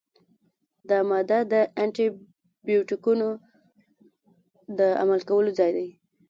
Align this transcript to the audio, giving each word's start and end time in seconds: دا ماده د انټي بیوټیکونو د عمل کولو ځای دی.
دا 0.89 0.97
ماده 1.09 1.39
د 1.53 1.53
انټي 1.81 2.07
بیوټیکونو 2.67 3.27
د 4.79 4.79
عمل 5.01 5.21
کولو 5.29 5.51
ځای 5.59 5.71
دی. 5.77 5.89